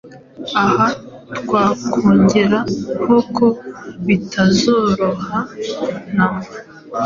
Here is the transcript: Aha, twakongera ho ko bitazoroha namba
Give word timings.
Aha, 0.63 0.87
twakongera 1.37 2.59
ho 3.05 3.17
ko 3.35 3.47
bitazoroha 4.05 5.37
namba 6.15 6.51